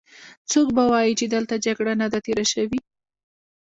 څوک 0.51 0.67
به 0.75 0.83
وايې 0.91 1.13
چې 1.19 1.25
دلته 1.35 1.55
جګړه 1.65 1.93
نه 2.01 2.07
ده 2.11 2.19
تېره 2.25 2.45
شوې. 2.53 2.79